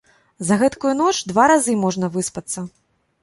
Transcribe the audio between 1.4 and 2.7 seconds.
разы можна выспацца!